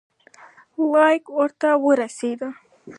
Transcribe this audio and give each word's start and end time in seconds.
لیک 0.93 1.23
ورته 1.37 1.69
ورسېدی. 1.83 2.49